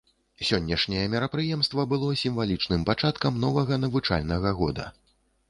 Сённяшняе 0.47 1.03
мерапрыемства 1.15 1.85
было 1.91 2.09
сімвалічным 2.23 2.81
пачаткам 2.89 3.39
новага 3.45 3.79
навучальнага 3.85 4.57
года. 4.65 4.91